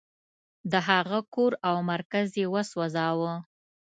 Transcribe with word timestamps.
د 0.71 0.73
هغه 0.89 1.19
کور 1.33 1.51
او 1.67 1.75
مرکز 1.91 2.27
یې 2.39 2.47
وسوځاوه. 2.53 3.33